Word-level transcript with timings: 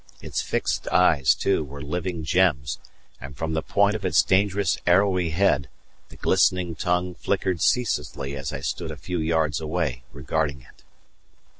Its 0.19 0.41
fixed 0.41 0.87
eyes, 0.87 1.35
too, 1.35 1.63
were 1.63 1.79
living 1.79 2.23
gems, 2.23 2.79
and 3.19 3.37
from 3.37 3.53
the 3.53 3.61
point 3.61 3.95
of 3.95 4.03
its 4.03 4.23
dangerous 4.23 4.79
arrowy 4.87 5.29
head 5.29 5.69
the 6.09 6.15
glistening 6.15 6.73
tongue 6.73 7.13
flickered 7.13 7.61
ceaselessly 7.61 8.35
as 8.35 8.51
I 8.51 8.61
stood 8.61 8.89
a 8.89 8.97
few 8.97 9.19
yards 9.19 9.61
away 9.61 10.01
regarding 10.11 10.61
it. 10.61 10.83